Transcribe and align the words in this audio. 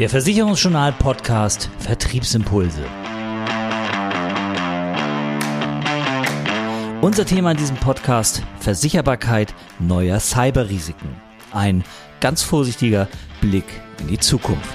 Der 0.00 0.08
Versicherungsjournal 0.08 0.92
Podcast 0.92 1.68
Vertriebsimpulse. 1.78 2.82
Unser 7.02 7.26
Thema 7.26 7.50
in 7.50 7.58
diesem 7.58 7.76
Podcast 7.76 8.42
Versicherbarkeit 8.60 9.54
neuer 9.78 10.18
Cyberrisiken. 10.18 11.10
Ein 11.52 11.84
ganz 12.20 12.42
vorsichtiger 12.42 13.08
Blick 13.42 13.66
in 13.98 14.08
die 14.08 14.18
Zukunft. 14.18 14.74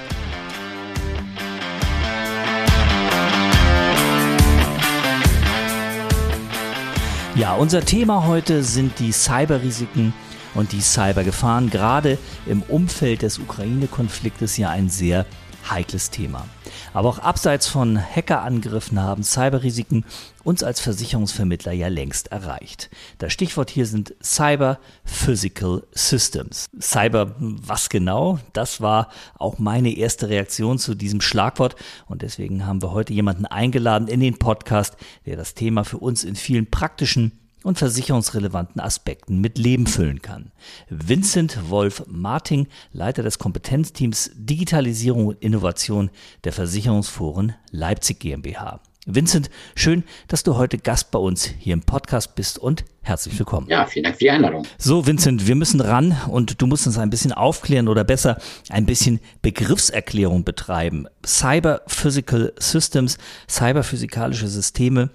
Ja, 7.34 7.54
unser 7.54 7.80
Thema 7.80 8.28
heute 8.28 8.62
sind 8.62 9.00
die 9.00 9.10
Cyberrisiken 9.10 10.14
und 10.56 10.72
die 10.72 10.80
Cybergefahren. 10.80 11.70
Gerade 11.70 12.18
im 12.46 12.62
Umfeld 12.62 13.22
des 13.22 13.38
Ukraine-Konfliktes 13.38 14.56
ja 14.56 14.70
ein 14.70 14.88
sehr 14.88 15.26
heikles 15.70 16.10
Thema. 16.10 16.46
Aber 16.92 17.08
auch 17.08 17.18
abseits 17.18 17.66
von 17.66 17.98
Hackerangriffen 17.98 19.00
haben 19.00 19.22
Cyberrisiken 19.22 20.04
uns 20.44 20.62
als 20.62 20.80
Versicherungsvermittler 20.80 21.72
ja 21.72 21.88
längst 21.88 22.28
erreicht. 22.28 22.88
Das 23.18 23.32
Stichwort 23.32 23.70
hier 23.70 23.86
sind 23.86 24.14
Cyber 24.22 24.78
Physical 25.04 25.82
Systems. 25.92 26.66
Cyber, 26.80 27.34
was 27.38 27.88
genau? 27.88 28.38
Das 28.52 28.80
war 28.80 29.08
auch 29.38 29.58
meine 29.58 29.96
erste 29.96 30.28
Reaktion 30.28 30.78
zu 30.78 30.94
diesem 30.94 31.20
Schlagwort 31.20 31.76
und 32.06 32.22
deswegen 32.22 32.66
haben 32.66 32.82
wir 32.82 32.92
heute 32.92 33.12
jemanden 33.12 33.46
eingeladen 33.46 34.08
in 34.08 34.20
den 34.20 34.38
Podcast, 34.38 34.96
der 35.26 35.36
das 35.36 35.54
Thema 35.54 35.84
für 35.84 35.98
uns 35.98 36.24
in 36.24 36.36
vielen 36.36 36.70
praktischen 36.70 37.32
und 37.66 37.78
versicherungsrelevanten 37.78 38.80
Aspekten 38.80 39.40
mit 39.40 39.58
Leben 39.58 39.88
füllen 39.88 40.22
kann. 40.22 40.52
Vincent 40.88 41.68
Wolf 41.68 42.04
Marting, 42.06 42.68
Leiter 42.92 43.24
des 43.24 43.40
Kompetenzteams 43.40 44.30
Digitalisierung 44.36 45.26
und 45.26 45.42
Innovation 45.42 46.10
der 46.44 46.52
Versicherungsforen 46.52 47.56
Leipzig 47.72 48.20
GmbH. 48.20 48.80
Vincent, 49.08 49.50
schön, 49.74 50.04
dass 50.28 50.44
du 50.44 50.56
heute 50.56 50.78
Gast 50.78 51.10
bei 51.10 51.18
uns 51.18 51.46
hier 51.58 51.74
im 51.74 51.80
Podcast 51.80 52.36
bist 52.36 52.56
und 52.58 52.84
herzlich 53.02 53.36
willkommen. 53.38 53.68
Ja, 53.68 53.86
vielen 53.86 54.04
Dank 54.04 54.16
für 54.16 54.24
die 54.24 54.30
Einladung. 54.30 54.64
So, 54.78 55.06
Vincent, 55.06 55.46
wir 55.46 55.54
müssen 55.56 55.80
ran 55.80 56.16
und 56.28 56.60
du 56.60 56.66
musst 56.66 56.86
uns 56.86 56.98
ein 56.98 57.10
bisschen 57.10 57.32
aufklären 57.32 57.88
oder 57.88 58.04
besser 58.04 58.38
ein 58.68 58.86
bisschen 58.86 59.18
Begriffserklärung 59.42 60.44
betreiben. 60.44 61.06
Cyber 61.24 61.82
Physical 61.88 62.52
Systems, 62.58 63.18
cyberphysikalische 63.48 64.48
Systeme 64.48 65.10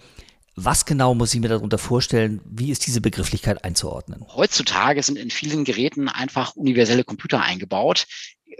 was 0.55 0.85
genau 0.85 1.15
muss 1.15 1.33
ich 1.33 1.39
mir 1.39 1.47
darunter 1.47 1.77
vorstellen? 1.77 2.41
Wie 2.45 2.71
ist 2.71 2.85
diese 2.85 3.01
Begrifflichkeit 3.01 3.63
einzuordnen? 3.63 4.25
Heutzutage 4.35 5.01
sind 5.01 5.17
in 5.17 5.29
vielen 5.29 5.63
Geräten 5.63 6.09
einfach 6.09 6.55
universelle 6.55 7.03
Computer 7.03 7.41
eingebaut, 7.41 8.05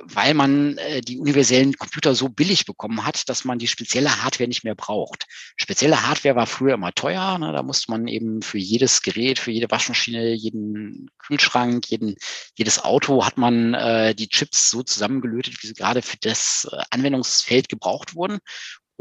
weil 0.03 0.34
man 0.34 0.78
äh, 0.78 1.02
die 1.02 1.19
universellen 1.19 1.73
Computer 1.73 2.16
so 2.16 2.30
billig 2.30 2.66
bekommen 2.66 3.06
hat, 3.06 3.28
dass 3.30 3.44
man 3.44 3.59
die 3.59 3.67
spezielle 3.67 4.23
Hardware 4.23 4.47
nicht 4.47 4.64
mehr 4.64 4.75
braucht. 4.75 5.25
Spezielle 5.58 6.08
Hardware 6.08 6.36
war 6.36 6.47
früher 6.47 6.75
immer 6.75 6.94
teuer. 6.94 7.38
Ne? 7.38 7.52
Da 7.52 7.62
musste 7.62 7.92
man 7.92 8.08
eben 8.08 8.42
für 8.42 8.58
jedes 8.58 9.02
Gerät, 9.02 9.38
für 9.38 9.52
jede 9.52 9.69
Waschmaschine, 9.69 10.34
jeden 10.34 11.09
Kühlschrank, 11.19 11.88
jeden, 11.89 12.16
jedes 12.56 12.84
Auto 12.84 13.25
hat 13.25 13.38
man 13.38 13.73
äh, 13.73 14.16
die 14.16 14.30
Chips 14.30 14.69
so 14.69 14.81
zusammengelötet, 14.81 15.62
wie 15.62 15.67
sie 15.67 15.73
gerade 15.73 16.02
für 16.02 16.17
das 16.22 16.67
äh, 16.72 16.81
Anwendungsfeld 16.89 17.67
gebraucht 17.69 18.16
wurden 18.16 18.39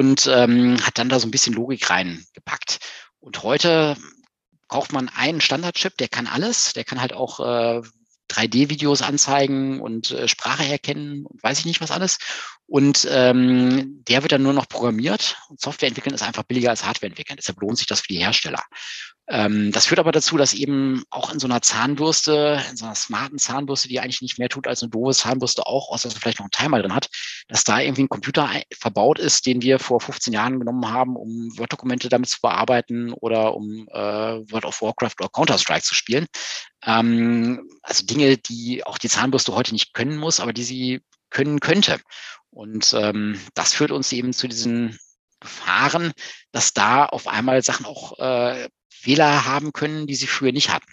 und 0.00 0.26
ähm, 0.28 0.78
hat 0.82 0.96
dann 0.96 1.10
da 1.10 1.20
so 1.20 1.26
ein 1.26 1.30
bisschen 1.30 1.52
Logik 1.52 1.90
reingepackt. 1.90 2.78
Und 3.18 3.42
heute 3.42 3.98
braucht 4.66 4.94
man 4.94 5.10
einen 5.10 5.42
Standardchip, 5.42 5.98
der 5.98 6.08
kann 6.08 6.26
alles, 6.26 6.72
der 6.72 6.84
kann 6.84 7.02
halt 7.02 7.12
auch 7.12 7.38
äh, 7.40 7.82
3D-Videos 8.30 9.02
anzeigen 9.02 9.80
und 9.80 10.12
äh, 10.12 10.28
Sprache 10.28 10.64
erkennen 10.64 11.26
und 11.26 11.42
weiß 11.42 11.58
ich 11.60 11.64
nicht 11.66 11.80
was 11.80 11.90
alles. 11.90 12.18
Und 12.66 13.06
ähm, 13.10 14.04
der 14.08 14.22
wird 14.22 14.32
dann 14.32 14.44
nur 14.44 14.52
noch 14.52 14.68
programmiert 14.68 15.36
und 15.48 15.60
Software 15.60 15.88
entwickeln 15.88 16.14
ist 16.14 16.22
einfach 16.22 16.44
billiger 16.44 16.70
als 16.70 16.84
Hardware 16.84 17.10
entwickeln. 17.10 17.36
Deshalb 17.36 17.60
lohnt 17.60 17.78
sich 17.78 17.88
das 17.88 18.00
für 18.00 18.12
die 18.12 18.20
Hersteller. 18.20 18.62
Ähm, 19.30 19.70
das 19.70 19.86
führt 19.86 20.00
aber 20.00 20.10
dazu, 20.10 20.36
dass 20.36 20.52
eben 20.52 21.04
auch 21.08 21.32
in 21.32 21.38
so 21.38 21.46
einer 21.46 21.62
Zahnbürste, 21.62 22.60
in 22.68 22.76
so 22.76 22.84
einer 22.84 22.96
smarten 22.96 23.38
Zahnbürste, 23.38 23.86
die 23.86 24.00
eigentlich 24.00 24.22
nicht 24.22 24.40
mehr 24.40 24.48
tut 24.48 24.66
als 24.66 24.82
eine 24.82 24.90
doofe 24.90 25.16
Zahnbürste 25.16 25.66
auch, 25.66 25.90
außer 25.90 26.08
dass 26.08 26.14
sie 26.14 26.20
vielleicht 26.20 26.40
noch 26.40 26.46
einen 26.46 26.50
Timer 26.50 26.80
drin 26.80 26.94
hat, 26.94 27.08
dass 27.46 27.62
da 27.62 27.78
irgendwie 27.78 28.02
ein 28.02 28.08
Computer 28.08 28.50
verbaut 28.76 29.20
ist, 29.20 29.46
den 29.46 29.62
wir 29.62 29.78
vor 29.78 30.00
15 30.00 30.32
Jahren 30.32 30.58
genommen 30.58 30.88
haben, 30.90 31.14
um 31.14 31.56
Word-Dokumente 31.56 32.08
damit 32.08 32.28
zu 32.28 32.40
bearbeiten 32.40 33.12
oder 33.12 33.54
um 33.54 33.86
äh, 33.92 34.50
World 34.50 34.64
of 34.64 34.82
Warcraft 34.82 35.14
oder 35.20 35.28
Counter-Strike 35.28 35.82
zu 35.84 35.94
spielen. 35.94 36.26
Ähm, 36.84 37.68
also 37.82 38.04
Dinge, 38.06 38.36
die 38.38 38.84
auch 38.84 38.98
die 38.98 39.08
Zahnbürste 39.08 39.54
heute 39.54 39.72
nicht 39.72 39.94
können 39.94 40.16
muss, 40.16 40.40
aber 40.40 40.52
die 40.52 40.64
sie 40.64 41.02
können 41.30 41.60
könnte. 41.60 42.00
Und 42.50 42.94
ähm, 42.94 43.40
das 43.54 43.74
führt 43.74 43.92
uns 43.92 44.12
eben 44.12 44.32
zu 44.32 44.48
diesen 44.48 44.98
Gefahren, 45.40 46.12
dass 46.52 46.72
da 46.74 47.06
auf 47.06 47.28
einmal 47.28 47.62
Sachen 47.62 47.86
auch 47.86 48.18
äh, 48.18 48.68
Fehler 49.00 49.44
haben 49.44 49.72
können, 49.72 50.06
die 50.06 50.14
sie 50.14 50.26
früher 50.26 50.52
nicht 50.52 50.70
hatten. 50.70 50.92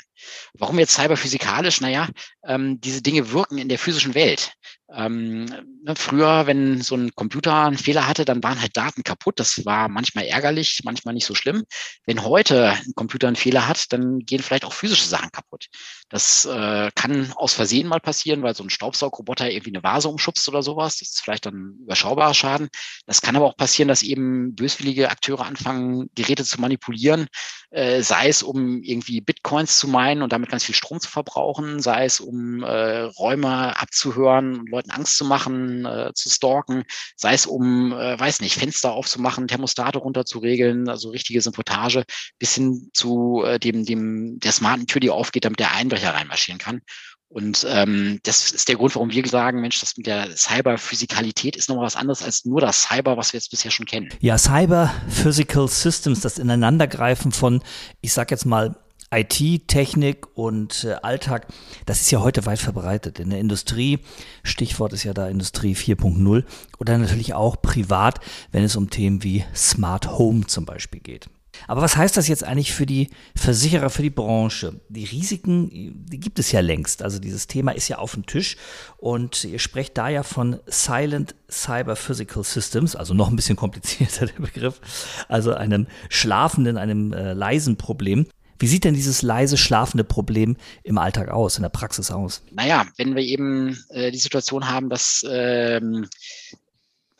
Warum 0.53 0.79
jetzt 0.79 0.93
cyberphysikalisch? 0.93 1.81
Naja, 1.81 2.09
ähm, 2.45 2.79
diese 2.81 3.01
Dinge 3.01 3.31
wirken 3.31 3.57
in 3.57 3.69
der 3.69 3.79
physischen 3.79 4.15
Welt. 4.15 4.53
Ähm, 4.93 5.45
ne, 5.83 5.95
früher, 5.97 6.47
wenn 6.47 6.81
so 6.81 6.95
ein 6.95 7.13
Computer 7.13 7.65
einen 7.65 7.77
Fehler 7.77 8.07
hatte, 8.07 8.23
dann 8.23 8.41
waren 8.41 8.61
halt 8.61 8.77
Daten 8.77 9.03
kaputt. 9.03 9.37
Das 9.39 9.65
war 9.65 9.89
manchmal 9.89 10.25
ärgerlich, 10.25 10.79
manchmal 10.85 11.13
nicht 11.13 11.25
so 11.25 11.35
schlimm. 11.35 11.65
Wenn 12.05 12.23
heute 12.23 12.71
ein 12.71 12.93
Computer 12.95 13.27
einen 13.27 13.35
Fehler 13.35 13.67
hat, 13.67 13.91
dann 13.91 14.19
gehen 14.19 14.41
vielleicht 14.41 14.63
auch 14.63 14.71
physische 14.71 15.07
Sachen 15.07 15.31
kaputt. 15.31 15.67
Das 16.07 16.45
äh, 16.45 16.89
kann 16.95 17.33
aus 17.35 17.53
Versehen 17.53 17.89
mal 17.89 17.99
passieren, 17.99 18.43
weil 18.43 18.55
so 18.55 18.63
ein 18.63 18.69
Staubsaugroboter 18.69 19.51
irgendwie 19.51 19.71
eine 19.71 19.83
Vase 19.83 20.07
umschubst 20.07 20.47
oder 20.47 20.63
sowas. 20.63 20.97
Das 20.99 21.09
ist 21.09 21.21
vielleicht 21.21 21.45
dann 21.45 21.79
überschaubarer 21.81 22.33
Schaden. 22.33 22.69
Das 23.05 23.21
kann 23.21 23.35
aber 23.35 23.45
auch 23.45 23.57
passieren, 23.57 23.89
dass 23.89 24.03
eben 24.03 24.55
böswillige 24.55 25.11
Akteure 25.11 25.45
anfangen, 25.45 26.09
Geräte 26.15 26.45
zu 26.45 26.61
manipulieren, 26.61 27.27
äh, 27.71 27.96
sei 28.01 28.27
es 28.27 28.43
um 28.43 28.81
irgendwie 28.81 29.21
Bitcoins 29.21 29.77
zu 29.77 29.87
meinen 29.87 30.21
und 30.21 30.31
damit 30.33 30.49
ganz 30.49 30.63
viel 30.63 30.75
Strom 30.75 30.99
zu 30.99 31.09
verbrauchen, 31.09 31.81
sei 31.81 32.05
es 32.05 32.19
um 32.19 32.63
äh, 32.63 33.01
Räume 33.01 33.79
abzuhören 33.79 34.65
Leuten 34.67 34.91
Angst 34.91 35.17
zu 35.17 35.25
machen, 35.25 35.85
äh, 35.85 36.11
zu 36.13 36.29
stalken, 36.29 36.83
sei 37.15 37.33
es 37.33 37.45
um, 37.45 37.91
äh, 37.91 38.19
weiß 38.19 38.41
nicht, 38.41 38.55
Fenster 38.55 38.91
aufzumachen, 38.91 39.47
Thermostate 39.47 39.99
runterzuregeln, 39.99 40.89
also 40.89 41.09
richtige 41.09 41.41
Sabotage, 41.41 42.03
bis 42.39 42.55
hin 42.55 42.89
zu 42.93 43.43
äh, 43.45 43.59
dem, 43.59 43.85
dem, 43.85 44.39
der 44.39 44.51
smarten 44.51 44.87
Tür, 44.87 44.99
die 44.99 45.09
aufgeht, 45.09 45.45
damit 45.45 45.59
der 45.59 45.73
Einbrecher 45.73 46.13
reinmarschieren 46.13 46.59
kann. 46.59 46.81
Und 47.29 47.67
ähm, 47.69 48.19
das 48.23 48.51
ist 48.51 48.69
der 48.69 48.77
Grund, 48.77 48.95
warum 48.95 49.11
wir 49.11 49.27
sagen, 49.27 49.59
Mensch, 49.59 49.79
das 49.81 49.97
mit 49.97 50.07
der 50.07 50.35
Cyber-Physikalität 50.35 51.57
ist 51.57 51.67
noch 51.67 51.77
was 51.81 51.97
anderes 51.97 52.23
als 52.23 52.45
nur 52.45 52.61
das 52.61 52.83
Cyber, 52.83 53.17
was 53.17 53.33
wir 53.33 53.37
jetzt 53.37 53.51
bisher 53.51 53.69
schon 53.69 53.85
kennen. 53.85 54.09
Ja, 54.21 54.37
Cyber-Physical 54.37 55.67
Systems, 55.67 56.21
das 56.21 56.39
Ineinandergreifen 56.39 57.33
von, 57.33 57.61
ich 58.01 58.13
sag 58.13 58.31
jetzt 58.31 58.45
mal, 58.45 58.77
IT, 59.11 59.67
Technik 59.67 60.27
und 60.35 60.83
äh, 60.83 60.95
Alltag, 61.01 61.47
das 61.85 62.01
ist 62.01 62.11
ja 62.11 62.21
heute 62.21 62.45
weit 62.45 62.59
verbreitet. 62.59 63.19
In 63.19 63.29
der 63.29 63.39
Industrie, 63.39 63.99
Stichwort 64.43 64.93
ist 64.93 65.03
ja 65.03 65.13
da 65.13 65.27
Industrie 65.27 65.75
4.0 65.75 66.43
oder 66.77 66.97
natürlich 66.97 67.33
auch 67.33 67.61
privat, 67.61 68.19
wenn 68.51 68.63
es 68.63 68.75
um 68.75 68.89
Themen 68.89 69.23
wie 69.23 69.45
Smart 69.55 70.17
Home 70.17 70.47
zum 70.47 70.65
Beispiel 70.65 70.99
geht. 70.99 71.29
Aber 71.67 71.81
was 71.81 71.97
heißt 71.97 72.17
das 72.17 72.27
jetzt 72.27 72.43
eigentlich 72.43 72.73
für 72.73 72.85
die 72.85 73.09
Versicherer, 73.35 73.89
für 73.89 74.01
die 74.01 74.09
Branche? 74.09 74.79
Die 74.89 75.03
Risiken, 75.03 76.05
die 76.05 76.19
gibt 76.19 76.39
es 76.39 76.51
ja 76.51 76.61
längst. 76.61 77.03
Also 77.03 77.19
dieses 77.19 77.47
Thema 77.47 77.71
ist 77.71 77.89
ja 77.89 77.97
auf 77.97 78.13
dem 78.13 78.25
Tisch 78.25 78.57
und 78.97 79.43
ihr 79.43 79.59
sprecht 79.59 79.97
da 79.97 80.09
ja 80.09 80.23
von 80.23 80.59
Silent 80.65 81.35
Cyber 81.49 81.95
Physical 81.95 82.43
Systems, 82.43 82.95
also 82.95 83.13
noch 83.13 83.29
ein 83.29 83.35
bisschen 83.35 83.55
komplizierter 83.55 84.25
der 84.27 84.41
Begriff, 84.41 84.79
also 85.27 85.53
einem 85.53 85.87
schlafenden, 86.09 86.77
einem 86.77 87.13
äh, 87.13 87.33
leisen 87.33 87.77
Problem. 87.77 88.27
Wie 88.59 88.67
sieht 88.67 88.85
denn 88.85 88.95
dieses 88.95 89.21
leise 89.21 89.55
schlafende 89.55 90.03
Problem 90.03 90.57
im 90.83 90.97
Alltag 90.97 91.29
aus, 91.29 91.57
in 91.57 91.61
der 91.61 91.69
Praxis 91.69 92.09
aus? 92.09 92.41
Naja, 92.51 92.87
wenn 92.97 93.15
wir 93.15 93.21
eben 93.21 93.77
äh, 93.89 94.09
die 94.09 94.17
Situation 94.17 94.67
haben, 94.67 94.89
dass 94.89 95.23
ähm, 95.29 96.07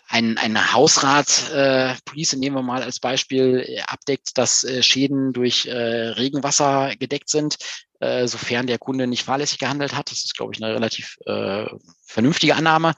ein, 0.07 0.37
ein 0.37 0.73
Hausrat, 0.73 1.51
äh, 1.51 1.93
Police 2.05 2.33
nehmen 2.33 2.55
wir 2.55 2.63
mal 2.63 2.81
als 2.81 2.99
Beispiel, 2.99 3.63
äh, 3.67 3.81
abdeckt, 3.81 4.37
dass 4.37 4.63
äh, 4.63 4.81
Schäden 4.81 5.33
durch 5.33 5.65
äh, 5.65 5.75
Regenwasser 5.75 6.95
gedeckt 6.97 7.29
sind, 7.29 7.57
äh, 7.99 8.27
sofern 8.27 8.67
der 8.67 8.77
Kunde 8.77 9.07
nicht 9.07 9.23
fahrlässig 9.23 9.59
gehandelt 9.59 9.95
hat. 9.95 10.11
Das 10.11 10.23
ist, 10.23 10.35
glaube 10.35 10.53
ich, 10.53 10.63
eine 10.63 10.73
relativ 10.73 11.17
äh, 11.25 11.65
vernünftige 12.05 12.55
Annahme. 12.55 12.93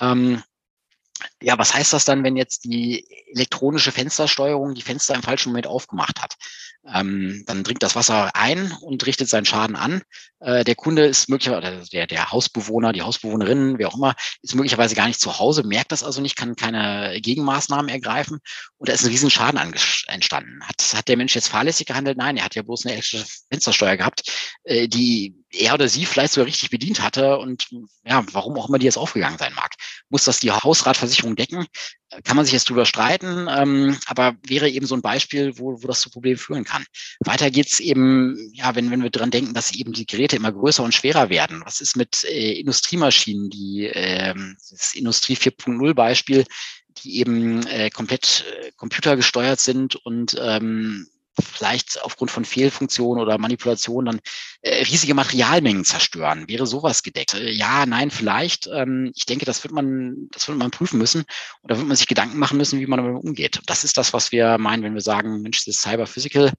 Ähm, 0.00 0.42
ja, 1.40 1.58
was 1.58 1.74
heißt 1.74 1.92
das 1.92 2.04
dann, 2.04 2.24
wenn 2.24 2.36
jetzt 2.36 2.64
die 2.64 3.06
elektronische 3.34 3.92
Fenstersteuerung 3.92 4.74
die 4.74 4.82
Fenster 4.82 5.14
im 5.14 5.22
falschen 5.22 5.50
Moment 5.50 5.66
aufgemacht 5.66 6.20
hat? 6.20 6.36
Ähm, 6.92 7.44
dann 7.46 7.62
dringt 7.62 7.82
das 7.82 7.94
Wasser 7.94 8.34
ein 8.34 8.72
und 8.80 9.06
richtet 9.06 9.28
seinen 9.28 9.44
Schaden 9.44 9.76
an. 9.76 10.02
Äh, 10.40 10.64
der 10.64 10.74
Kunde 10.74 11.06
ist 11.06 11.28
möglicherweise, 11.28 11.88
der, 11.90 12.08
der 12.08 12.32
Hausbewohner, 12.32 12.92
die 12.92 13.02
Hausbewohnerin, 13.02 13.78
wer 13.78 13.88
auch 13.88 13.96
immer, 13.96 14.16
ist 14.42 14.56
möglicherweise 14.56 14.96
gar 14.96 15.06
nicht 15.06 15.20
zu 15.20 15.38
Hause, 15.38 15.62
merkt 15.62 15.92
das 15.92 16.02
also 16.02 16.20
nicht, 16.20 16.36
kann 16.36 16.56
keine 16.56 17.20
Gegenmaßnahmen 17.20 17.88
ergreifen 17.88 18.40
und 18.78 18.88
da 18.88 18.92
ist 18.92 19.04
ein 19.04 19.10
riesen 19.10 19.30
Schaden 19.30 19.60
entstanden. 20.08 20.60
Hat, 20.66 20.94
hat 20.94 21.06
der 21.06 21.16
Mensch 21.16 21.36
jetzt 21.36 21.48
fahrlässig 21.48 21.86
gehandelt? 21.86 22.18
Nein, 22.18 22.36
er 22.36 22.44
hat 22.44 22.56
ja 22.56 22.62
bloß 22.62 22.84
eine 22.84 22.94
elektrische 22.94 23.26
Fenstersteuer 23.50 23.96
gehabt, 23.96 24.22
äh, 24.64 24.88
die 24.88 25.36
er 25.50 25.74
oder 25.74 25.88
sie 25.88 26.06
vielleicht 26.06 26.32
sogar 26.32 26.46
richtig 26.46 26.70
bedient 26.70 27.00
hatte 27.02 27.38
und 27.38 27.68
ja, 28.04 28.24
warum 28.32 28.56
auch 28.56 28.68
immer 28.68 28.78
die 28.78 28.86
jetzt 28.86 28.96
aufgegangen 28.98 29.38
sein 29.38 29.54
mag. 29.54 29.74
Muss 30.08 30.24
das 30.24 30.40
die 30.40 30.50
Hausratversicherung 30.50 31.36
decken? 31.36 31.66
Kann 32.24 32.36
man 32.36 32.44
sich 32.44 32.52
jetzt 32.52 32.68
drüber 32.68 32.84
streiten, 32.84 33.48
ähm, 33.50 33.96
aber 34.06 34.34
wäre 34.46 34.68
eben 34.68 34.86
so 34.86 34.94
ein 34.94 35.02
Beispiel, 35.02 35.58
wo, 35.58 35.82
wo 35.82 35.86
das 35.86 36.00
zu 36.00 36.10
Problemen 36.10 36.38
führen 36.38 36.64
kann. 36.64 36.84
Weiter 37.20 37.50
geht's 37.50 37.80
eben, 37.80 38.50
ja, 38.52 38.74
wenn, 38.74 38.90
wenn 38.90 39.02
wir 39.02 39.10
dran 39.10 39.30
denken, 39.30 39.54
dass 39.54 39.74
eben 39.74 39.92
die 39.92 40.06
Geräte 40.06 40.36
immer 40.36 40.52
größer 40.52 40.82
und 40.82 40.94
schwerer 40.94 41.30
werden. 41.30 41.62
Was 41.64 41.80
ist 41.80 41.96
mit 41.96 42.24
äh, 42.24 42.52
Industriemaschinen, 42.52 43.48
die 43.48 43.86
äh, 43.86 44.34
das 44.70 44.94
Industrie 44.94 45.36
4.0 45.36 45.94
Beispiel, 45.94 46.44
die 46.98 47.18
eben 47.18 47.66
äh, 47.66 47.90
komplett 47.90 48.44
äh, 48.60 48.72
computergesteuert 48.76 49.60
sind 49.60 49.96
und 49.96 50.36
ähm, 50.40 51.08
vielleicht 51.40 52.02
aufgrund 52.02 52.30
von 52.30 52.44
Fehlfunktionen 52.44 53.22
oder 53.22 53.38
Manipulationen 53.38 54.06
dann 54.06 54.20
äh, 54.62 54.82
riesige 54.84 55.14
Materialmengen 55.14 55.84
zerstören. 55.84 56.48
Wäre 56.48 56.66
sowas 56.66 57.02
gedeckt? 57.02 57.34
Äh, 57.34 57.50
ja, 57.50 57.86
nein, 57.86 58.10
vielleicht. 58.10 58.68
Ähm, 58.72 59.12
ich 59.14 59.26
denke, 59.26 59.44
das 59.44 59.64
wird 59.64 59.72
man, 59.72 60.28
das 60.32 60.48
wird 60.48 60.58
man 60.58 60.70
prüfen 60.70 60.98
müssen 60.98 61.20
und 61.62 61.70
da 61.70 61.76
wird 61.76 61.86
man 61.86 61.96
sich 61.96 62.06
Gedanken 62.06 62.38
machen 62.38 62.58
müssen, 62.58 62.80
wie 62.80 62.86
man 62.86 63.02
damit 63.02 63.22
umgeht. 63.22 63.60
Das 63.66 63.84
ist 63.84 63.96
das, 63.96 64.12
was 64.12 64.32
wir 64.32 64.58
meinen, 64.58 64.82
wenn 64.82 64.94
wir 64.94 65.00
sagen, 65.00 65.40
Mensch, 65.42 65.64
das 65.64 65.80
Cyber 65.80 66.06
Physical, 66.06 66.52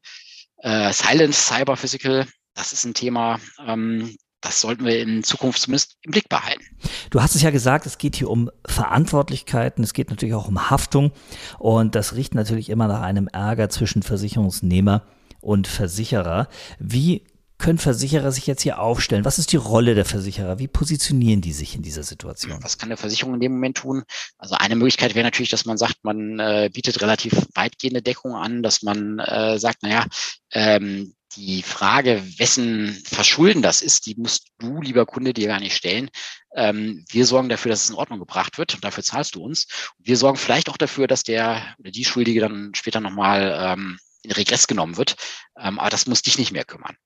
äh, 0.57 0.91
Silent 0.91 1.35
Cyber 1.35 1.77
Physical. 1.77 2.25
Das 2.55 2.73
ist 2.73 2.85
ein 2.85 2.93
Thema, 2.93 3.39
ähm, 3.65 4.15
das 4.43 4.59
sollten 4.59 4.85
wir 4.85 4.99
in 4.99 5.23
Zukunft 5.23 5.59
zumindest 5.59 5.97
im 6.03 6.11
Blick 6.11 6.29
behalten. 6.29 6.63
Du 7.09 7.21
hast 7.21 7.35
es 7.35 7.41
ja 7.41 7.49
gesagt, 7.49 7.85
es 7.85 7.97
geht 7.97 8.15
hier 8.15 8.29
um 8.29 8.51
Verantwortlichkeiten, 8.65 9.83
es 9.83 9.93
geht 9.93 10.09
natürlich 10.09 10.35
auch 10.35 10.47
um 10.47 10.69
Haftung 10.69 11.11
und 11.59 11.95
das 11.95 12.15
riecht 12.15 12.35
natürlich 12.35 12.69
immer 12.69 12.87
nach 12.87 13.01
einem 13.01 13.27
Ärger 13.27 13.69
zwischen 13.69 14.03
Versicherungsnehmer 14.03 15.03
und 15.41 15.67
Versicherer. 15.67 16.47
Wie 16.77 17.23
können 17.63 17.79
Versicherer 17.79 18.33
sich 18.33 18.45
jetzt 18.45 18.61
hier 18.61 18.79
aufstellen? 18.79 19.23
Was 19.23 19.39
ist 19.39 19.53
die 19.53 19.57
Rolle 19.57 19.95
der 19.95 20.03
Versicherer? 20.03 20.59
Wie 20.59 20.67
positionieren 20.67 21.39
die 21.39 21.53
sich 21.53 21.75
in 21.75 21.81
dieser 21.81 22.03
Situation? 22.03 22.61
Was 22.61 22.77
kann 22.77 22.89
eine 22.89 22.97
Versicherung 22.97 23.35
in 23.35 23.39
dem 23.39 23.53
Moment 23.53 23.77
tun? 23.77 24.03
Also 24.37 24.55
eine 24.55 24.75
Möglichkeit 24.75 25.15
wäre 25.15 25.23
natürlich, 25.23 25.49
dass 25.49 25.63
man 25.63 25.77
sagt, 25.77 26.03
man 26.03 26.39
äh, 26.39 26.69
bietet 26.73 27.01
relativ 27.01 27.31
weitgehende 27.55 28.01
Deckung 28.01 28.35
an, 28.35 28.63
dass 28.63 28.81
man 28.81 29.17
äh, 29.19 29.57
sagt, 29.59 29.81
naja, 29.81 30.05
ähm, 30.51 31.15
die 31.37 31.63
Frage, 31.63 32.21
wessen 32.37 33.01
Verschulden 33.05 33.61
das 33.61 33.81
ist, 33.81 34.07
die 34.07 34.15
musst 34.15 34.49
du, 34.59 34.81
lieber 34.81 35.05
Kunde, 35.05 35.31
dir 35.31 35.47
gar 35.47 35.61
nicht 35.61 35.77
stellen. 35.77 36.09
Ähm, 36.57 37.05
wir 37.09 37.25
sorgen 37.25 37.47
dafür, 37.47 37.71
dass 37.71 37.85
es 37.85 37.89
in 37.89 37.95
Ordnung 37.95 38.19
gebracht 38.19 38.57
wird 38.57 38.75
und 38.75 38.83
dafür 38.83 39.05
zahlst 39.05 39.35
du 39.35 39.41
uns. 39.41 39.67
Wir 39.99 40.17
sorgen 40.17 40.37
vielleicht 40.37 40.67
auch 40.67 40.77
dafür, 40.77 41.07
dass 41.07 41.23
der 41.23 41.75
oder 41.79 41.91
die 41.91 42.03
Schuldige 42.03 42.41
dann 42.41 42.73
später 42.75 42.99
nochmal 42.99 43.55
ähm, 43.57 43.99
in 44.23 44.31
Regress 44.31 44.67
genommen 44.67 44.97
wird. 44.97 45.15
Ähm, 45.57 45.79
aber 45.79 45.89
das 45.89 46.07
muss 46.07 46.21
dich 46.21 46.37
nicht 46.37 46.51
mehr 46.51 46.65
kümmern. 46.65 46.97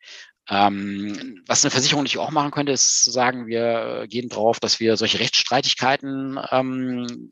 Ähm, 0.50 1.44
was 1.46 1.64
eine 1.64 1.72
Versicherung 1.72 2.04
nicht 2.04 2.18
auch 2.18 2.32
machen 2.32 2.52
könnte, 2.52 2.72
ist 2.72 3.04
zu 3.04 3.12
sagen, 3.12 3.48
wir 3.48 4.06
gehen 4.08 4.30
drauf, 4.30 4.60
dass 4.60 4.80
wir 4.80 4.96
solche 4.96 5.20
Rechtsstreitigkeiten 5.20 6.40
ähm, 6.52 7.32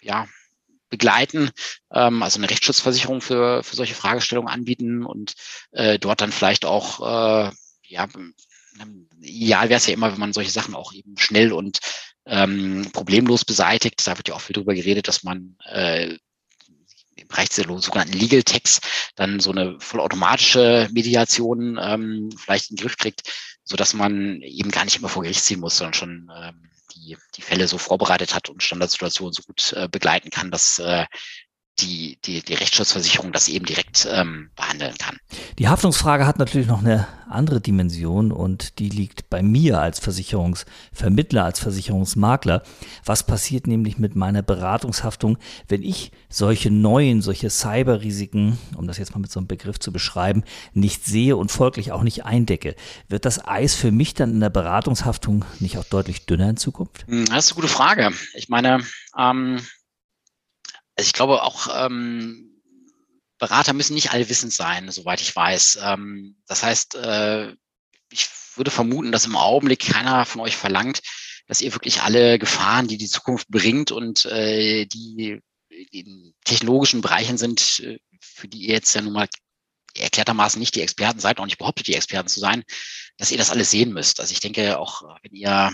ja, 0.00 0.26
begleiten, 0.88 1.50
ähm, 1.92 2.22
also 2.22 2.38
eine 2.38 2.48
Rechtsschutzversicherung 2.48 3.20
für, 3.20 3.62
für 3.62 3.76
solche 3.76 3.94
Fragestellungen 3.94 4.52
anbieten 4.52 5.04
und 5.04 5.34
äh, 5.72 5.98
dort 5.98 6.20
dann 6.20 6.32
vielleicht 6.32 6.64
auch, 6.64 7.00
äh, 7.00 7.50
ja, 7.82 8.08
ideal 9.20 9.68
wäre 9.68 9.78
es 9.78 9.86
ja 9.86 9.94
immer, 9.94 10.12
wenn 10.12 10.20
man 10.20 10.32
solche 10.32 10.50
Sachen 10.50 10.74
auch 10.74 10.92
eben 10.92 11.16
schnell 11.18 11.52
und 11.52 11.78
ähm, 12.26 12.88
problemlos 12.92 13.44
beseitigt. 13.44 14.06
Da 14.06 14.16
wird 14.16 14.28
ja 14.28 14.34
auch 14.34 14.40
viel 14.40 14.54
drüber 14.54 14.74
geredet, 14.74 15.08
dass 15.08 15.22
man 15.22 15.56
äh, 15.64 16.16
im 17.26 17.28
Bereich 17.28 17.48
der 17.50 17.66
sogenannten 17.80 18.12
Legal 18.12 18.42
Tax 18.42 18.80
dann 19.16 19.40
so 19.40 19.50
eine 19.50 19.78
vollautomatische 19.80 20.88
Mediation 20.92 21.78
ähm, 21.82 22.30
vielleicht 22.36 22.70
in 22.70 22.76
den 22.76 22.82
Griff 22.82 22.96
kriegt, 22.96 23.22
so 23.64 23.76
man 23.94 24.40
eben 24.42 24.70
gar 24.70 24.84
nicht 24.84 24.96
immer 24.96 25.08
vor 25.08 25.22
Gericht 25.22 25.44
ziehen 25.44 25.60
muss, 25.60 25.78
sondern 25.78 25.94
schon 25.94 26.32
ähm, 26.36 26.70
die, 26.94 27.16
die 27.36 27.42
Fälle 27.42 27.66
so 27.68 27.78
vorbereitet 27.78 28.34
hat 28.34 28.48
und 28.48 28.62
Standardsituationen 28.62 29.32
so 29.32 29.42
gut 29.42 29.72
äh, 29.72 29.88
begleiten 29.88 30.30
kann, 30.30 30.50
dass 30.50 30.78
äh, 30.78 31.06
die, 31.78 32.18
die, 32.24 32.42
die 32.42 32.54
Rechtsschutzversicherung 32.54 33.32
das 33.32 33.48
eben 33.48 33.66
direkt 33.66 34.08
ähm, 34.10 34.50
behandeln 34.56 34.94
kann. 34.98 35.18
Die 35.58 35.68
Haftungsfrage 35.68 36.26
hat 36.26 36.38
natürlich 36.38 36.66
noch 36.66 36.80
eine 36.80 37.06
andere 37.28 37.60
Dimension 37.60 38.32
und 38.32 38.78
die 38.78 38.88
liegt 38.88 39.28
bei 39.30 39.42
mir 39.42 39.80
als 39.80 39.98
Versicherungsvermittler, 39.98 41.44
als 41.44 41.58
Versicherungsmakler. 41.58 42.62
Was 43.04 43.26
passiert 43.26 43.66
nämlich 43.66 43.98
mit 43.98 44.16
meiner 44.16 44.42
Beratungshaftung, 44.42 45.38
wenn 45.68 45.82
ich 45.82 46.12
solche 46.28 46.70
neuen, 46.70 47.22
solche 47.22 47.50
Cyberrisiken, 47.50 48.58
um 48.76 48.86
das 48.86 48.98
jetzt 48.98 49.14
mal 49.14 49.20
mit 49.20 49.30
so 49.30 49.40
einem 49.40 49.48
Begriff 49.48 49.78
zu 49.78 49.92
beschreiben, 49.92 50.44
nicht 50.72 51.04
sehe 51.04 51.36
und 51.36 51.50
folglich 51.50 51.92
auch 51.92 52.02
nicht 52.02 52.24
eindecke? 52.24 52.74
Wird 53.08 53.24
das 53.24 53.46
Eis 53.46 53.74
für 53.74 53.90
mich 53.90 54.14
dann 54.14 54.30
in 54.30 54.40
der 54.40 54.50
Beratungshaftung 54.50 55.44
nicht 55.60 55.78
auch 55.78 55.84
deutlich 55.84 56.26
dünner 56.26 56.50
in 56.50 56.56
Zukunft? 56.56 57.06
Hm, 57.06 57.26
das 57.26 57.46
ist 57.46 57.52
eine 57.52 57.62
gute 57.62 57.72
Frage. 57.72 58.12
Ich 58.34 58.48
meine, 58.48 58.80
ähm, 59.18 59.60
also 60.96 61.06
ich 61.06 61.12
glaube 61.12 61.42
auch, 61.42 61.68
ähm, 61.84 62.62
Berater 63.38 63.74
müssen 63.74 63.94
nicht 63.94 64.12
allwissend 64.12 64.52
sein, 64.52 64.90
soweit 64.90 65.20
ich 65.20 65.34
weiß. 65.36 65.78
Ähm, 65.82 66.36
das 66.46 66.62
heißt, 66.62 66.94
äh, 66.94 67.54
ich 68.10 68.28
würde 68.54 68.70
vermuten, 68.70 69.12
dass 69.12 69.26
im 69.26 69.36
Augenblick 69.36 69.80
keiner 69.80 70.24
von 70.24 70.40
euch 70.40 70.56
verlangt, 70.56 71.02
dass 71.46 71.60
ihr 71.60 71.74
wirklich 71.74 72.02
alle 72.02 72.38
Gefahren, 72.38 72.88
die 72.88 72.96
die 72.96 73.08
Zukunft 73.08 73.48
bringt 73.48 73.92
und 73.92 74.24
äh, 74.26 74.86
die 74.86 75.40
in 75.68 76.34
technologischen 76.44 77.02
Bereichen 77.02 77.36
sind, 77.36 77.60
für 78.20 78.48
die 78.48 78.62
ihr 78.62 78.74
jetzt 78.74 78.94
ja 78.94 79.02
nun 79.02 79.12
mal 79.12 79.28
erklärtermaßen 79.94 80.58
nicht 80.58 80.74
die 80.74 80.80
Experten 80.80 81.20
seid, 81.20 81.38
auch 81.38 81.44
nicht 81.44 81.58
behauptet, 81.58 81.86
die 81.86 81.94
Experten 81.94 82.28
zu 82.28 82.40
sein, 82.40 82.64
dass 83.18 83.30
ihr 83.30 83.38
das 83.38 83.50
alles 83.50 83.70
sehen 83.70 83.92
müsst. 83.92 84.20
Also 84.20 84.32
ich 84.32 84.40
denke, 84.40 84.78
auch 84.78 85.02
wenn 85.22 85.34
ihr 85.34 85.72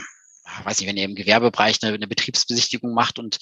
weiß 0.64 0.80
nicht, 0.80 0.88
wenn 0.88 0.96
ihr 0.96 1.04
im 1.04 1.14
Gewerbebereich 1.14 1.78
eine, 1.82 1.94
eine 1.94 2.08
Betriebsbesichtigung 2.08 2.92
macht 2.92 3.18
und 3.18 3.38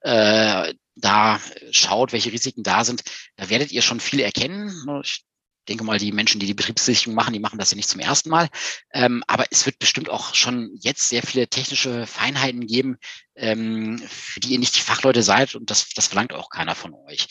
äh, 0.00 0.74
da 0.96 1.40
schaut, 1.70 2.12
welche 2.12 2.32
Risiken 2.32 2.62
da 2.62 2.84
sind, 2.84 3.02
da 3.36 3.48
werdet 3.50 3.72
ihr 3.72 3.82
schon 3.82 4.00
viel 4.00 4.20
erkennen. 4.20 4.72
Ich 5.02 5.24
denke 5.68 5.84
mal, 5.84 5.98
die 5.98 6.12
Menschen, 6.12 6.40
die 6.40 6.46
die 6.46 6.54
Betriebssicherung 6.54 7.14
machen, 7.14 7.32
die 7.32 7.40
machen 7.40 7.58
das 7.58 7.70
ja 7.70 7.76
nicht 7.76 7.88
zum 7.88 8.00
ersten 8.00 8.28
Mal. 8.28 8.48
Ähm, 8.92 9.24
aber 9.26 9.46
es 9.50 9.66
wird 9.66 9.78
bestimmt 9.78 10.10
auch 10.10 10.34
schon 10.34 10.70
jetzt 10.80 11.08
sehr 11.08 11.22
viele 11.22 11.48
technische 11.48 12.06
Feinheiten 12.06 12.66
geben, 12.66 12.98
ähm, 13.34 13.98
für 13.98 14.40
die 14.40 14.52
ihr 14.52 14.58
nicht 14.58 14.76
die 14.76 14.80
Fachleute 14.80 15.22
seid 15.22 15.54
und 15.54 15.70
das, 15.70 15.88
das 15.90 16.08
verlangt 16.08 16.32
auch 16.32 16.50
keiner 16.50 16.74
von 16.74 16.94
euch. 16.94 17.26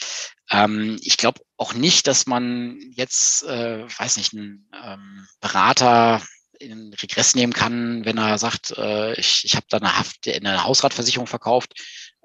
Ähm, 0.49 0.97
ich 1.01 1.17
glaube 1.17 1.41
auch 1.57 1.73
nicht, 1.73 2.07
dass 2.07 2.25
man 2.25 2.79
jetzt, 2.91 3.43
äh, 3.43 3.85
weiß 3.99 4.17
nicht, 4.17 4.33
einen 4.33 4.69
ähm, 4.83 5.27
Berater 5.39 6.21
in 6.59 6.93
Regress 6.93 7.35
nehmen 7.35 7.53
kann, 7.53 8.05
wenn 8.05 8.17
er 8.17 8.37
sagt, 8.37 8.71
äh, 8.77 9.13
ich, 9.19 9.45
ich 9.45 9.55
habe 9.55 9.65
da 9.69 9.77
eine 9.77 9.97
Haft, 9.97 10.27
eine 10.27 10.63
Hausratversicherung 10.63 11.27
verkauft. 11.27 11.73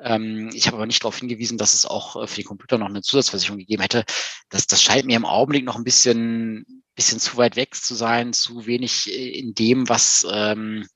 Ähm, 0.00 0.50
ich 0.54 0.66
habe 0.66 0.76
aber 0.76 0.86
nicht 0.86 1.02
darauf 1.02 1.18
hingewiesen, 1.18 1.58
dass 1.58 1.74
es 1.74 1.86
auch 1.86 2.22
äh, 2.22 2.26
für 2.26 2.36
die 2.36 2.44
Computer 2.44 2.78
noch 2.78 2.88
eine 2.88 3.02
Zusatzversicherung 3.02 3.58
gegeben 3.58 3.82
hätte. 3.82 4.04
Das, 4.48 4.66
das 4.66 4.82
scheint 4.82 5.06
mir 5.06 5.16
im 5.16 5.24
Augenblick 5.24 5.64
noch 5.64 5.76
ein 5.76 5.84
bisschen, 5.84 6.82
bisschen 6.94 7.20
zu 7.20 7.36
weit 7.36 7.56
weg 7.56 7.74
zu 7.74 7.94
sein, 7.94 8.32
zu 8.32 8.66
wenig 8.66 9.12
in 9.12 9.54
dem, 9.54 9.88
was 9.88 10.26
ähm, 10.30 10.86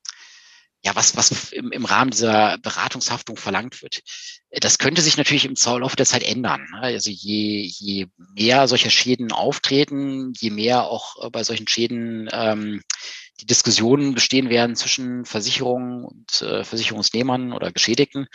ja, 0.84 0.96
was, 0.96 1.16
was 1.16 1.52
im, 1.52 1.70
im 1.70 1.84
Rahmen 1.84 2.10
dieser 2.10 2.58
Beratungshaftung 2.58 3.36
verlangt 3.36 3.82
wird. 3.82 4.02
Das 4.50 4.78
könnte 4.78 5.00
sich 5.00 5.16
natürlich 5.16 5.44
im 5.44 5.54
Laufe 5.54 5.96
der 5.96 6.06
Zeit 6.06 6.24
ändern. 6.24 6.66
Ne? 6.72 6.80
Also 6.80 7.10
je, 7.10 7.62
je 7.62 8.06
mehr 8.34 8.66
solcher 8.66 8.90
Schäden 8.90 9.30
auftreten, 9.30 10.32
je 10.38 10.50
mehr 10.50 10.84
auch 10.84 11.24
äh, 11.24 11.30
bei 11.30 11.44
solchen 11.44 11.68
Schäden 11.68 12.28
ähm, 12.32 12.82
die 13.42 13.46
Diskussionen 13.46 14.14
bestehen 14.14 14.48
werden 14.48 14.76
zwischen 14.76 15.24
Versicherungen 15.24 16.04
und 16.04 16.42
äh, 16.42 16.62
Versicherungsnehmern 16.62 17.52
oder 17.52 17.72
Geschädigten, 17.72 18.28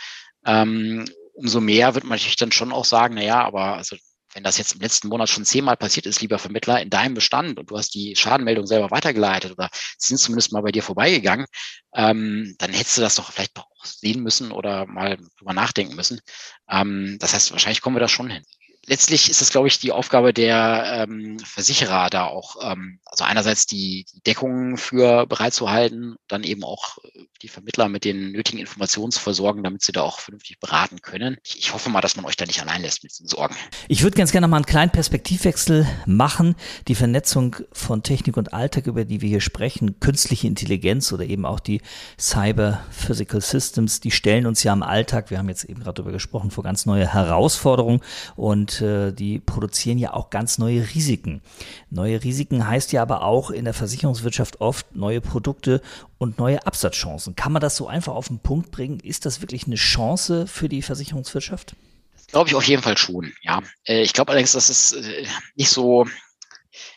ähm, 0.44 1.06
umso 1.32 1.60
mehr 1.60 1.94
wird 1.94 2.04
man 2.04 2.18
natürlich 2.18 2.36
dann 2.36 2.52
schon 2.52 2.72
auch 2.72 2.84
sagen, 2.84 3.14
na 3.14 3.22
ja, 3.22 3.42
aber 3.42 3.76
also 3.76 3.96
wenn 4.34 4.44
das 4.44 4.58
jetzt 4.58 4.74
im 4.74 4.80
letzten 4.80 5.08
Monat 5.08 5.30
schon 5.30 5.46
zehnmal 5.46 5.78
passiert 5.78 6.04
ist, 6.04 6.20
lieber 6.20 6.38
Vermittler, 6.38 6.82
in 6.82 6.90
deinem 6.90 7.14
Bestand 7.14 7.58
und 7.58 7.70
du 7.70 7.78
hast 7.78 7.94
die 7.94 8.14
Schadenmeldung 8.16 8.66
selber 8.66 8.90
weitergeleitet 8.90 9.52
oder 9.52 9.70
sind 9.96 10.18
zumindest 10.18 10.52
mal 10.52 10.60
bei 10.60 10.72
dir 10.72 10.82
vorbeigegangen, 10.82 11.46
ähm, 11.94 12.54
dann 12.58 12.74
hättest 12.74 12.98
du 12.98 13.00
das 13.00 13.14
doch 13.14 13.32
vielleicht 13.32 13.58
auch 13.58 13.66
sehen 13.82 14.22
müssen 14.22 14.52
oder 14.52 14.84
mal 14.84 15.16
drüber 15.38 15.54
nachdenken 15.54 15.96
müssen. 15.96 16.20
Ähm, 16.68 17.16
das 17.18 17.32
heißt, 17.32 17.52
wahrscheinlich 17.52 17.80
kommen 17.80 17.96
wir 17.96 18.00
da 18.00 18.08
schon 18.08 18.28
hin 18.28 18.44
letztlich 18.88 19.30
ist 19.30 19.42
es, 19.42 19.50
glaube 19.50 19.68
ich, 19.68 19.78
die 19.78 19.92
Aufgabe 19.92 20.32
der 20.32 21.06
ähm, 21.08 21.38
Versicherer, 21.38 22.10
da 22.10 22.24
auch, 22.24 22.56
ähm, 22.62 22.98
also 23.06 23.24
einerseits 23.24 23.66
die, 23.66 24.06
die 24.12 24.20
Deckung 24.20 24.76
für 24.76 25.26
bereitzuhalten, 25.26 26.16
dann 26.26 26.42
eben 26.42 26.64
auch 26.64 26.98
die 27.42 27.48
Vermittler 27.48 27.88
mit 27.88 28.04
den 28.04 28.32
nötigen 28.32 28.58
Informationen 28.58 29.12
zu 29.12 29.20
versorgen, 29.20 29.62
damit 29.62 29.82
sie 29.82 29.92
da 29.92 30.02
auch 30.02 30.18
vernünftig 30.18 30.58
beraten 30.58 31.00
können. 31.02 31.36
Ich, 31.44 31.58
ich 31.58 31.72
hoffe 31.72 31.90
mal, 31.90 32.00
dass 32.00 32.16
man 32.16 32.24
euch 32.24 32.36
da 32.36 32.46
nicht 32.46 32.60
allein 32.60 32.82
lässt 32.82 33.02
mit 33.02 33.12
diesen 33.12 33.28
Sorgen. 33.28 33.54
Ich 33.86 34.02
würde 34.02 34.16
ganz 34.16 34.32
gerne 34.32 34.46
noch 34.46 34.50
mal 34.50 34.56
einen 34.56 34.66
kleinen 34.66 34.90
Perspektivwechsel 34.90 35.86
machen. 36.06 36.56
Die 36.88 36.94
Vernetzung 36.94 37.56
von 37.72 38.02
Technik 38.02 38.36
und 38.36 38.52
Alltag, 38.52 38.86
über 38.86 39.04
die 39.04 39.20
wir 39.20 39.28
hier 39.28 39.40
sprechen, 39.40 40.00
künstliche 40.00 40.46
Intelligenz 40.46 41.12
oder 41.12 41.24
eben 41.24 41.44
auch 41.44 41.60
die 41.60 41.80
Cyber 42.18 42.84
Physical 42.90 43.40
Systems, 43.40 44.00
die 44.00 44.10
stellen 44.10 44.46
uns 44.46 44.62
ja 44.62 44.72
im 44.72 44.82
Alltag, 44.82 45.30
wir 45.30 45.38
haben 45.38 45.48
jetzt 45.48 45.64
eben 45.64 45.80
gerade 45.80 45.94
darüber 45.94 46.12
gesprochen, 46.12 46.50
vor 46.50 46.64
ganz 46.64 46.86
neue 46.86 47.12
Herausforderungen 47.12 48.00
und 48.36 48.77
äh, 48.80 49.12
die 49.12 49.38
produzieren 49.38 49.98
ja 49.98 50.14
auch 50.14 50.30
ganz 50.30 50.58
neue 50.58 50.82
Risiken. 50.94 51.42
Neue 51.90 52.22
Risiken 52.22 52.66
heißt 52.66 52.92
ja 52.92 53.02
aber 53.02 53.22
auch 53.22 53.50
in 53.50 53.64
der 53.64 53.74
Versicherungswirtschaft 53.74 54.60
oft 54.60 54.94
neue 54.94 55.20
Produkte 55.20 55.80
und 56.18 56.38
neue 56.38 56.66
Absatzchancen. 56.66 57.36
Kann 57.36 57.52
man 57.52 57.60
das 57.60 57.76
so 57.76 57.86
einfach 57.86 58.14
auf 58.14 58.28
den 58.28 58.38
Punkt 58.38 58.70
bringen? 58.70 59.00
Ist 59.00 59.26
das 59.26 59.40
wirklich 59.40 59.66
eine 59.66 59.76
Chance 59.76 60.46
für 60.46 60.68
die 60.68 60.82
Versicherungswirtschaft? 60.82 61.76
Das 62.16 62.26
glaube 62.26 62.48
ich 62.48 62.54
auf 62.54 62.64
jeden 62.64 62.82
Fall 62.82 62.98
schon, 62.98 63.32
ja. 63.42 63.62
Äh, 63.84 64.02
ich 64.02 64.12
glaube 64.12 64.32
allerdings, 64.32 64.52
dass 64.52 64.68
es 64.68 64.92
äh, 64.92 65.26
nicht 65.54 65.70
so, 65.70 66.06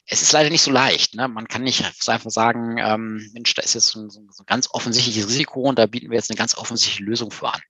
es 0.07 0.21
ist 0.21 0.31
leider 0.31 0.49
nicht 0.49 0.61
so 0.61 0.71
leicht. 0.71 1.15
Ne? 1.15 1.27
Man 1.27 1.47
kann 1.47 1.63
nicht 1.63 1.83
einfach 2.07 2.29
sagen, 2.29 2.77
ähm, 2.77 3.29
Mensch, 3.33 3.53
da 3.53 3.61
ist 3.61 3.73
jetzt 3.75 3.87
so 3.87 4.01
ein, 4.01 4.09
so 4.09 4.19
ein, 4.19 4.45
ganz 4.45 4.67
offensichtliches 4.71 5.27
Risiko 5.27 5.61
und 5.61 5.79
da 5.79 5.85
bieten 5.85 6.09
wir 6.09 6.17
jetzt 6.17 6.29
eine 6.29 6.37
ganz 6.37 6.55
offensichtliche 6.55 7.03
Lösung 7.03 7.31
für 7.31 7.53
an. 7.53 7.61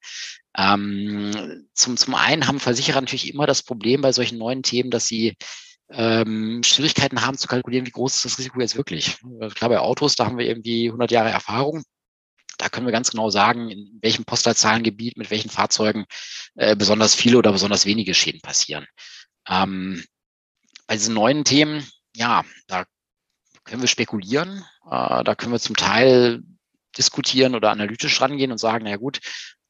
Ähm, 0.57 1.67
zum, 1.73 1.97
zum 1.97 2.15
einen 2.15 2.47
haben 2.47 2.59
Versicherer 2.59 3.01
natürlich 3.01 3.33
immer 3.33 3.47
das 3.47 3.63
Problem 3.63 4.01
bei 4.01 4.11
solchen 4.11 4.37
neuen 4.37 4.63
Themen, 4.63 4.91
dass 4.91 5.07
sie 5.07 5.35
ähm, 5.89 6.61
Schwierigkeiten 6.63 7.21
haben 7.21 7.37
zu 7.37 7.47
kalkulieren, 7.47 7.85
wie 7.85 7.91
groß 7.91 8.15
ist 8.15 8.25
das 8.25 8.37
Risiko 8.37 8.59
jetzt 8.59 8.75
wirklich. 8.75 9.17
Klar, 9.55 9.69
bei 9.69 9.79
Autos, 9.79 10.15
da 10.15 10.25
haben 10.25 10.37
wir 10.37 10.45
irgendwie 10.45 10.87
100 10.87 11.11
Jahre 11.11 11.29
Erfahrung. 11.29 11.83
Da 12.57 12.69
können 12.69 12.85
wir 12.85 12.91
ganz 12.91 13.11
genau 13.11 13.29
sagen, 13.29 13.69
in 13.69 13.99
welchem 14.01 14.25
Postleitzahlengebiet 14.25 15.17
mit 15.17 15.31
welchen 15.31 15.49
Fahrzeugen 15.49 16.05
äh, 16.55 16.75
besonders 16.75 17.15
viele 17.15 17.37
oder 17.37 17.51
besonders 17.51 17.85
wenige 17.85 18.13
Schäden 18.13 18.41
passieren. 18.41 18.85
Ähm, 19.47 20.03
bei 20.87 20.95
diesen 20.95 21.15
neuen 21.15 21.43
Themen, 21.43 21.87
ja, 22.15 22.43
da 22.67 22.85
können 23.63 23.81
wir 23.81 23.87
spekulieren. 23.87 24.65
Äh, 24.85 25.23
da 25.23 25.35
können 25.35 25.53
wir 25.53 25.59
zum 25.59 25.75
Teil 25.75 26.43
diskutieren 26.97 27.55
oder 27.55 27.71
analytisch 27.71 28.19
rangehen 28.21 28.51
und 28.51 28.57
sagen, 28.57 28.85
na 28.85 28.97
gut, 28.97 29.19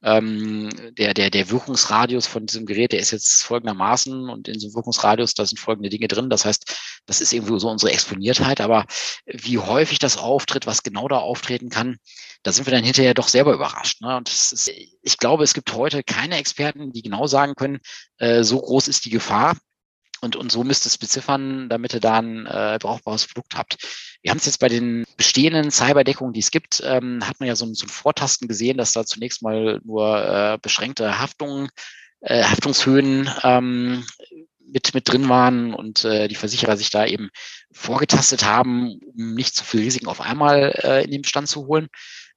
ähm, 0.02 0.68
der, 0.98 1.14
der, 1.14 1.30
der 1.30 1.50
Wirkungsradius 1.50 2.26
von 2.26 2.46
diesem 2.46 2.66
Gerät, 2.66 2.92
der 2.92 3.00
ist 3.00 3.12
jetzt 3.12 3.42
folgendermaßen 3.42 4.28
und 4.28 4.48
in 4.48 4.54
diesem 4.54 4.74
Wirkungsradius, 4.74 5.34
da 5.34 5.46
sind 5.46 5.58
folgende 5.58 5.90
Dinge 5.90 6.08
drin. 6.08 6.30
Das 6.30 6.44
heißt, 6.44 7.00
das 7.06 7.20
ist 7.20 7.32
irgendwie 7.32 7.58
so 7.60 7.70
unsere 7.70 7.92
Exponiertheit, 7.92 8.60
aber 8.60 8.86
wie 9.26 9.58
häufig 9.58 9.98
das 9.98 10.16
auftritt, 10.16 10.66
was 10.66 10.82
genau 10.82 11.08
da 11.08 11.18
auftreten 11.18 11.68
kann, 11.68 11.98
da 12.42 12.52
sind 12.52 12.66
wir 12.66 12.72
dann 12.72 12.84
hinterher 12.84 13.14
doch 13.14 13.28
selber 13.28 13.54
überrascht. 13.54 14.00
Ne? 14.00 14.16
Und 14.16 14.28
ist, 14.28 14.70
ich 15.02 15.18
glaube, 15.18 15.44
es 15.44 15.54
gibt 15.54 15.72
heute 15.74 16.02
keine 16.02 16.36
Experten, 16.36 16.92
die 16.92 17.02
genau 17.02 17.26
sagen 17.26 17.54
können, 17.54 17.78
äh, 18.18 18.42
so 18.42 18.60
groß 18.60 18.88
ist 18.88 19.04
die 19.04 19.10
Gefahr. 19.10 19.56
Und, 20.22 20.36
und 20.36 20.52
so 20.52 20.62
müsst 20.62 20.86
ihr 20.86 20.88
es 20.88 20.98
beziffern, 20.98 21.68
damit 21.68 21.94
ihr 21.94 22.00
da 22.00 22.18
ein 22.18 22.46
äh, 22.46 22.78
brauchbares 22.80 23.26
Produkt 23.26 23.56
habt. 23.56 23.76
Wir 24.22 24.30
haben 24.30 24.38
es 24.38 24.46
jetzt 24.46 24.60
bei 24.60 24.68
den 24.68 25.04
bestehenden 25.16 25.72
Cyberdeckungen, 25.72 26.32
die 26.32 26.40
es 26.40 26.52
gibt, 26.52 26.80
ähm, 26.86 27.26
hat 27.26 27.40
man 27.40 27.48
ja 27.48 27.56
so, 27.56 27.66
so 27.74 27.86
ein 27.86 27.88
Vortasten 27.88 28.46
gesehen, 28.46 28.78
dass 28.78 28.92
da 28.92 29.04
zunächst 29.04 29.42
mal 29.42 29.80
nur 29.84 30.24
äh, 30.24 30.58
beschränkte 30.62 31.18
Haftungen, 31.18 31.70
äh, 32.20 32.44
Haftungshöhen 32.44 33.28
ähm, 33.42 34.04
mit, 34.64 34.94
mit 34.94 35.08
drin 35.08 35.28
waren 35.28 35.74
und 35.74 36.04
äh, 36.04 36.28
die 36.28 36.36
Versicherer 36.36 36.76
sich 36.76 36.90
da 36.90 37.04
eben 37.04 37.30
vorgetastet 37.72 38.44
haben, 38.44 39.00
um 39.16 39.34
nicht 39.34 39.56
zu 39.56 39.64
viel 39.64 39.80
Risiken 39.80 40.06
auf 40.06 40.20
einmal 40.20 40.72
äh, 40.84 41.04
in 41.04 41.10
den 41.10 41.22
Bestand 41.22 41.48
zu 41.48 41.66
holen. 41.66 41.88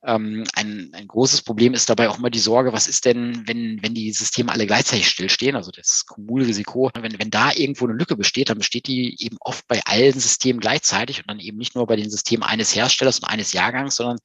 Ähm, 0.05 0.43
ein, 0.53 0.91
ein 0.93 1.07
großes 1.07 1.41
Problem 1.41 1.73
ist 1.73 1.89
dabei 1.89 2.09
auch 2.09 2.19
immer 2.19 2.29
die 2.29 2.39
Sorge, 2.39 2.73
was 2.73 2.87
ist 2.87 3.05
denn, 3.05 3.47
wenn, 3.47 3.81
wenn 3.81 3.95
die 3.95 4.11
Systeme 4.11 4.51
alle 4.51 4.67
gleichzeitig 4.67 5.07
stillstehen, 5.07 5.55
also 5.55 5.71
das 5.71 6.05
Kumulrisiko, 6.05 6.91
wenn, 6.93 7.17
wenn 7.17 7.31
da 7.31 7.51
irgendwo 7.51 7.85
eine 7.85 7.95
Lücke 7.95 8.15
besteht, 8.15 8.49
dann 8.49 8.59
besteht 8.59 8.87
die 8.87 9.15
eben 9.23 9.37
oft 9.39 9.67
bei 9.67 9.81
allen 9.85 10.19
Systemen 10.19 10.59
gleichzeitig 10.59 11.19
und 11.19 11.29
dann 11.29 11.39
eben 11.39 11.57
nicht 11.57 11.75
nur 11.75 11.87
bei 11.87 11.95
den 11.95 12.11
Systemen 12.11 12.43
eines 12.43 12.75
Herstellers 12.75 13.19
und 13.19 13.25
eines 13.25 13.53
Jahrgangs, 13.53 13.95
sondern 13.95 14.19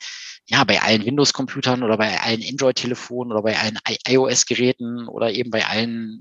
ja, 0.47 0.65
bei 0.65 0.83
allen 0.83 1.05
Windows-Computern 1.05 1.83
oder 1.83 1.97
bei 1.97 2.21
allen 2.21 2.43
Android-Telefonen 2.43 3.33
oder 3.33 3.43
bei 3.43 3.59
allen 3.59 3.79
iOS-Geräten 4.07 5.09
oder 5.09 5.33
eben 5.33 5.51
bei 5.51 5.65
allen 5.65 6.21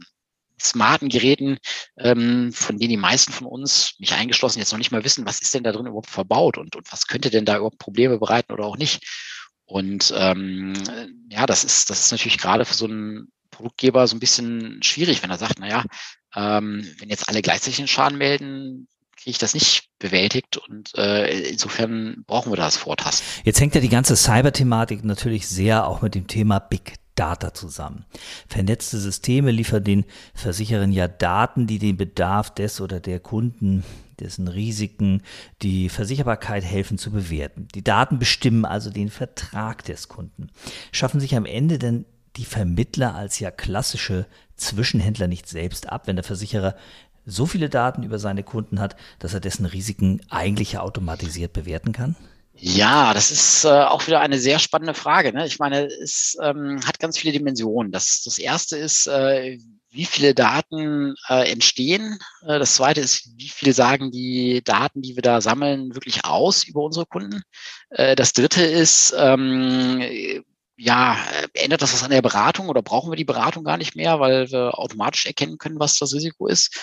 smarten 0.61 1.09
Geräten, 1.09 1.57
ähm, 1.97 2.51
von 2.53 2.77
denen 2.77 2.91
die 2.91 2.97
meisten 2.97 3.31
von 3.31 3.47
uns, 3.47 3.95
mich 3.97 4.13
eingeschlossen, 4.13 4.59
jetzt 4.59 4.71
noch 4.71 4.77
nicht 4.77 4.91
mal 4.91 5.03
wissen, 5.03 5.25
was 5.25 5.41
ist 5.41 5.53
denn 5.53 5.63
da 5.63 5.71
drin 5.71 5.87
überhaupt 5.87 6.09
verbaut 6.09 6.57
und, 6.57 6.75
und 6.75 6.91
was 6.91 7.07
könnte 7.07 7.29
denn 7.29 7.45
da 7.45 7.57
überhaupt 7.57 7.79
Probleme 7.79 8.19
bereiten 8.19 8.53
oder 8.53 8.65
auch 8.65 8.77
nicht. 8.77 9.03
Und 9.69 10.11
ähm, 10.17 10.73
ja, 11.29 11.45
das 11.45 11.63
ist, 11.63 11.91
das 11.91 12.01
ist 12.01 12.11
natürlich 12.11 12.39
gerade 12.39 12.65
für 12.65 12.73
so 12.73 12.85
einen 12.85 13.31
Produktgeber 13.51 14.07
so 14.07 14.15
ein 14.15 14.19
bisschen 14.19 14.81
schwierig, 14.81 15.21
wenn 15.21 15.29
er 15.29 15.37
sagt, 15.37 15.59
naja, 15.59 15.83
ähm, 16.35 16.83
wenn 16.97 17.09
jetzt 17.09 17.29
alle 17.29 17.43
gleichzeitig 17.43 17.77
einen 17.77 17.87
Schaden 17.87 18.17
melden, 18.17 18.87
kriege 19.15 19.29
ich 19.29 19.37
das 19.37 19.53
nicht 19.53 19.89
bewältigt 19.99 20.57
und 20.57 20.97
äh, 20.97 21.49
insofern 21.49 22.23
brauchen 22.25 22.51
wir 22.51 22.57
das 22.57 22.77
Vortasten. 22.77 23.27
Jetzt 23.43 23.61
hängt 23.61 23.75
ja 23.75 23.81
die 23.81 23.89
ganze 23.89 24.15
Cyber-Thematik 24.15 25.03
natürlich 25.03 25.47
sehr 25.47 25.85
auch 25.85 26.01
mit 26.01 26.15
dem 26.15 26.25
Thema 26.25 26.57
Big 26.57 26.95
Data 27.19 27.53
zusammen. 27.53 28.05
Vernetzte 28.47 28.97
Systeme 28.97 29.51
liefern 29.51 29.83
den 29.83 30.05
Versicherern 30.33 30.93
ja 30.93 31.09
Daten, 31.09 31.67
die 31.67 31.77
den 31.77 31.97
Bedarf 31.97 32.53
des 32.53 32.79
oder 32.79 33.01
der 33.01 33.19
Kunden 33.19 33.83
dessen 34.21 34.47
Risiken, 34.47 35.21
die 35.61 35.89
Versicherbarkeit 35.89 36.63
helfen 36.63 36.97
zu 36.97 37.11
bewerten. 37.11 37.67
Die 37.75 37.83
Daten 37.83 38.19
bestimmen 38.19 38.63
also 38.63 38.89
den 38.89 39.09
Vertrag 39.09 39.83
des 39.83 40.07
Kunden. 40.07 40.47
Schaffen 40.93 41.19
sich 41.19 41.35
am 41.35 41.45
Ende 41.45 41.77
denn 41.77 42.05
die 42.37 42.45
Vermittler 42.45 43.15
als 43.15 43.39
ja 43.39 43.51
klassische 43.51 44.25
Zwischenhändler 44.55 45.27
nicht 45.27 45.49
selbst 45.49 45.89
ab, 45.89 46.07
wenn 46.07 46.15
der 46.15 46.23
Versicherer 46.23 46.75
so 47.25 47.45
viele 47.45 47.67
Daten 47.67 48.03
über 48.03 48.17
seine 48.17 48.43
Kunden 48.43 48.79
hat, 48.79 48.95
dass 49.19 49.33
er 49.33 49.41
dessen 49.41 49.65
Risiken 49.65 50.21
eigentlich 50.29 50.77
automatisiert 50.77 51.51
bewerten 51.51 51.91
kann? 51.91 52.15
Ja, 52.61 53.13
das 53.13 53.31
ist 53.31 53.63
äh, 53.63 53.69
auch 53.69 54.05
wieder 54.07 54.19
eine 54.19 54.37
sehr 54.37 54.59
spannende 54.59 54.93
Frage. 54.93 55.31
Ne? 55.31 55.45
Ich 55.45 55.59
meine, 55.59 55.85
es 55.85 56.37
ähm, 56.41 56.85
hat 56.85 56.99
ganz 56.99 57.17
viele 57.17 57.31
Dimensionen. 57.31 57.91
Das, 57.91 58.21
das 58.25 58.37
erste 58.37 58.77
ist, 58.77 59.07
äh, 59.07 59.57
wie 59.91 60.05
viele 60.05 60.33
Daten 60.35 61.15
äh, 61.29 61.49
entstehen. 61.49 62.19
Äh, 62.45 62.59
das 62.59 62.75
zweite 62.75 62.99
ist, 62.99 63.29
wie 63.37 63.47
viel 63.47 63.73
sagen 63.73 64.11
die 64.11 64.61
Daten, 64.63 65.01
die 65.01 65.15
wir 65.15 65.21
da 65.21 65.39
sammeln, 65.39 65.95
wirklich 65.95 66.25
aus 66.25 66.65
über 66.65 66.81
unsere 66.83 67.05
Kunden. 67.05 67.43
Äh, 67.91 68.17
das 68.17 68.33
dritte 68.33 68.63
ist, 68.63 69.15
ähm, 69.17 70.03
ja, 70.75 71.17
ändert 71.53 71.81
das 71.81 71.93
was 71.93 72.03
an 72.03 72.11
der 72.11 72.21
Beratung 72.21 72.67
oder 72.67 72.81
brauchen 72.81 73.09
wir 73.11 73.17
die 73.17 73.25
Beratung 73.25 73.63
gar 73.63 73.77
nicht 73.77 73.95
mehr, 73.95 74.19
weil 74.19 74.51
wir 74.51 74.77
automatisch 74.77 75.25
erkennen 75.25 75.57
können, 75.57 75.79
was 75.79 75.97
das 75.97 76.13
Risiko 76.13 76.47
ist? 76.47 76.77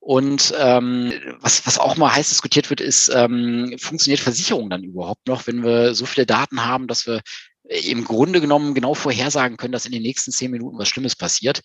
Und 0.00 0.54
ähm, 0.56 1.12
was, 1.40 1.66
was 1.66 1.78
auch 1.78 1.96
mal 1.96 2.14
heiß 2.14 2.28
diskutiert 2.28 2.70
wird, 2.70 2.80
ist, 2.80 3.10
ähm, 3.14 3.76
funktioniert 3.78 4.20
Versicherung 4.20 4.70
dann 4.70 4.84
überhaupt 4.84 5.26
noch, 5.26 5.46
wenn 5.46 5.62
wir 5.64 5.94
so 5.94 6.06
viele 6.06 6.24
Daten 6.24 6.64
haben, 6.64 6.86
dass 6.86 7.06
wir 7.06 7.20
im 7.68 8.04
Grunde 8.04 8.40
genommen 8.40 8.74
genau 8.74 8.94
vorhersagen 8.94 9.56
können, 9.56 9.72
dass 9.72 9.86
in 9.86 9.92
den 9.92 10.02
nächsten 10.02 10.32
zehn 10.32 10.50
Minuten 10.50 10.78
was 10.78 10.88
Schlimmes 10.88 11.14
passiert, 11.14 11.60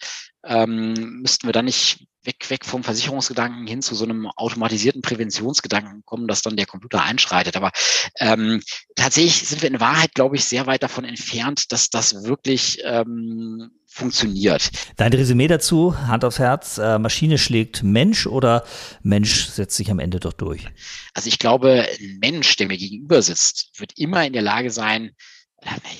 ähm, 0.45 1.21
müssten 1.21 1.47
wir 1.47 1.53
dann 1.53 1.65
nicht 1.65 2.05
weg, 2.23 2.49
weg 2.49 2.65
vom 2.65 2.83
Versicherungsgedanken 2.83 3.67
hin 3.67 3.81
zu 3.81 3.95
so 3.95 4.03
einem 4.05 4.27
automatisierten 4.27 5.01
Präventionsgedanken 5.01 6.03
kommen, 6.05 6.27
dass 6.27 6.41
dann 6.41 6.57
der 6.57 6.65
Computer 6.65 7.03
einschreitet. 7.03 7.55
Aber 7.55 7.71
ähm, 8.19 8.61
tatsächlich 8.95 9.47
sind 9.47 9.61
wir 9.61 9.69
in 9.69 9.79
Wahrheit, 9.79 10.13
glaube 10.13 10.35
ich, 10.35 10.45
sehr 10.45 10.67
weit 10.67 10.83
davon 10.83 11.05
entfernt, 11.05 11.71
dass 11.71 11.89
das 11.89 12.23
wirklich 12.23 12.79
ähm, 12.83 13.71
funktioniert. 13.87 14.71
Dein 14.97 15.13
Resümee 15.13 15.47
dazu, 15.47 15.97
Hand 16.07 16.25
aufs 16.25 16.39
Herz, 16.39 16.77
äh, 16.77 16.97
Maschine 16.97 17.37
schlägt 17.37 17.83
Mensch 17.83 18.25
oder 18.25 18.65
Mensch 19.03 19.47
setzt 19.47 19.77
sich 19.77 19.91
am 19.91 19.99
Ende 19.99 20.19
doch 20.19 20.33
durch? 20.33 20.67
Also 21.13 21.27
ich 21.27 21.39
glaube, 21.39 21.85
ein 21.99 22.17
Mensch, 22.19 22.55
der 22.55 22.67
mir 22.67 22.77
gegenüber 22.77 23.21
sitzt, 23.21 23.71
wird 23.77 23.97
immer 23.97 24.25
in 24.25 24.33
der 24.33 24.41
Lage 24.41 24.71
sein, 24.71 25.11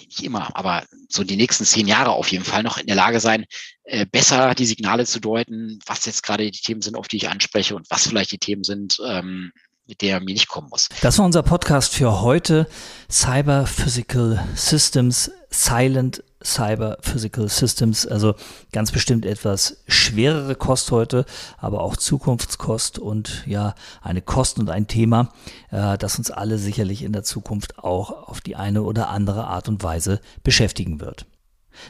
nicht 0.07 0.23
immer, 0.23 0.55
aber 0.55 0.83
so 1.09 1.23
die 1.23 1.35
nächsten 1.35 1.65
zehn 1.65 1.87
Jahre 1.87 2.11
auf 2.11 2.31
jeden 2.31 2.45
Fall 2.45 2.63
noch 2.63 2.77
in 2.77 2.87
der 2.87 2.95
Lage 2.95 3.19
sein, 3.19 3.45
äh, 3.83 4.05
besser 4.05 4.55
die 4.55 4.65
Signale 4.65 5.05
zu 5.05 5.19
deuten, 5.19 5.79
was 5.85 6.05
jetzt 6.05 6.23
gerade 6.23 6.49
die 6.49 6.61
Themen 6.61 6.81
sind, 6.81 6.95
auf 6.95 7.07
die 7.07 7.17
ich 7.17 7.29
anspreche 7.29 7.75
und 7.75 7.89
was 7.89 8.07
vielleicht 8.07 8.31
die 8.31 8.37
Themen 8.37 8.63
sind, 8.63 8.99
ähm, 9.05 9.51
mit 9.85 10.01
der 10.01 10.19
mir 10.19 10.33
nicht 10.33 10.47
kommen 10.47 10.69
muss. 10.69 10.89
Das 11.01 11.17
war 11.17 11.25
unser 11.25 11.43
Podcast 11.43 11.93
für 11.93 12.21
heute. 12.21 12.67
Cyber 13.09 13.65
Physical 13.65 14.47
Systems, 14.55 15.31
Silent 15.53 16.23
Cyber 16.43 16.97
Physical 17.01 17.47
Systems. 17.47 18.05
Also 18.05 18.35
ganz 18.71 18.91
bestimmt 18.91 19.25
etwas 19.25 19.83
schwerere 19.87 20.55
Kost 20.55 20.91
heute, 20.91 21.25
aber 21.57 21.81
auch 21.81 21.95
Zukunftskost 21.95 22.99
und 22.99 23.43
ja, 23.45 23.75
eine 24.01 24.21
Kost 24.21 24.59
und 24.59 24.69
ein 24.69 24.87
Thema, 24.87 25.29
äh, 25.71 25.97
das 25.97 26.17
uns 26.17 26.31
alle 26.31 26.57
sicherlich 26.57 27.03
in 27.03 27.13
der 27.13 27.23
Zukunft 27.23 27.79
auch 27.79 28.27
auf 28.27 28.41
die 28.41 28.55
eine 28.55 28.83
oder 28.83 29.09
andere 29.09 29.45
Art 29.45 29.69
und 29.69 29.83
Weise 29.83 30.19
beschäftigen 30.43 30.99
wird. 30.99 31.25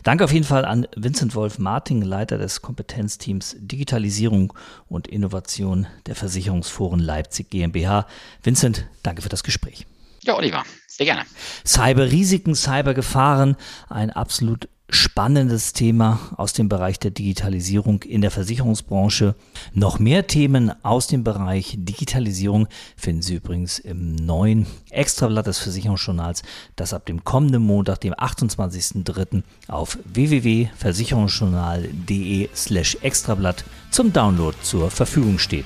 Danke 0.03 0.23
auf 0.23 0.31
jeden 0.31 0.45
Fall 0.45 0.65
an 0.65 0.87
Vincent 0.95 1.35
Wolf 1.35 1.59
Martin, 1.59 2.01
Leiter 2.01 2.37
des 2.37 2.61
Kompetenzteams 2.61 3.55
Digitalisierung 3.59 4.53
und 4.87 5.07
Innovation 5.07 5.87
der 6.05 6.15
Versicherungsforen 6.15 6.99
Leipzig 6.99 7.49
GmbH. 7.49 8.07
Vincent, 8.41 8.85
danke 9.03 9.21
für 9.21 9.29
das 9.29 9.43
Gespräch. 9.43 9.85
Ja, 10.23 10.35
Oliver, 10.35 10.63
sehr 10.87 11.05
gerne. 11.05 11.23
Cyberrisiken, 11.65 12.55
Cybergefahren, 12.55 13.55
ein 13.89 14.09
absolut 14.09 14.69
spannendes 14.89 15.73
Thema 15.73 16.19
aus 16.37 16.53
dem 16.53 16.69
Bereich 16.69 16.97
der 16.99 17.11
Digitalisierung 17.11 18.03
in 18.03 18.21
der 18.21 18.31
Versicherungsbranche. 18.31 19.35
Noch 19.73 19.99
mehr 19.99 20.27
Themen 20.27 20.71
aus 20.83 21.07
dem 21.07 21.23
Bereich 21.23 21.75
Digitalisierung 21.77 22.67
finden 22.95 23.21
Sie 23.21 23.35
übrigens 23.35 23.79
im 23.79 24.15
neuen 24.15 24.65
Extrablatt 24.91 25.47
des 25.47 25.59
Versicherungsjournals, 25.59 26.43
das 26.75 26.93
ab 26.93 27.05
dem 27.05 27.23
kommenden 27.23 27.63
Montag, 27.63 28.01
dem 28.01 28.13
28.03. 28.13 29.43
auf 29.67 29.97
www.versicherungsjournal.de 30.05 32.49
slash 32.55 32.97
Extrablatt 33.01 33.63
zum 33.89 34.11
Download 34.13 34.55
zur 34.61 34.91
Verfügung 34.91 35.39
steht. 35.39 35.65